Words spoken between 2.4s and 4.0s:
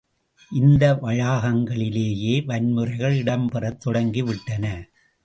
வன்முறைகள் இடம்பெறத்